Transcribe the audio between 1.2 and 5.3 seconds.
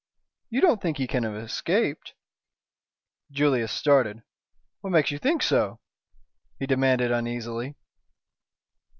have escaped?" Julius started. "What makes you